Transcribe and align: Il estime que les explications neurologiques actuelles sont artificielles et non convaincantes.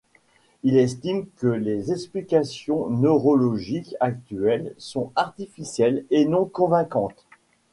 Il 0.63 0.77
estime 0.77 1.27
que 1.37 1.45
les 1.45 1.91
explications 1.91 2.89
neurologiques 2.89 3.93
actuelles 3.99 4.73
sont 4.79 5.11
artificielles 5.15 6.07
et 6.09 6.25
non 6.25 6.45
convaincantes. 6.45 7.27